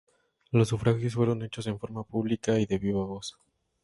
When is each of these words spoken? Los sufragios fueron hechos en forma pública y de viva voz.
Los 0.49 0.69
sufragios 0.69 1.13
fueron 1.13 1.43
hechos 1.43 1.67
en 1.67 1.77
forma 1.77 2.03
pública 2.03 2.57
y 2.59 2.65
de 2.65 2.79
viva 2.79 3.05
voz. 3.05 3.37